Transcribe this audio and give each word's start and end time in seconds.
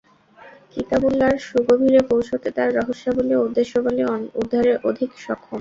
কিতাবুল্লাহর 0.73 1.37
সুগভীরে 1.47 2.01
পৌঁছতে 2.09 2.47
তার 2.57 2.69
রহস্যাবলী 2.79 3.33
ও 3.35 3.45
উদ্দেশ্যাবলী 3.47 4.01
উদ্ধারে 4.41 4.71
অধিক 4.89 5.09
সক্ষম। 5.17 5.49